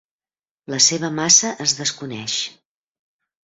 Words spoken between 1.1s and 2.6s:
massa es desconeix.